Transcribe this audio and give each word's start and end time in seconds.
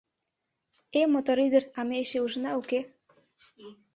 Э, 0.99 1.01
мотор 1.13 1.37
ӱдыр, 1.45 1.63
а 1.77 1.79
ме 1.87 1.95
эше 2.03 2.19
ужына, 2.25 2.51
уке? 2.61 2.79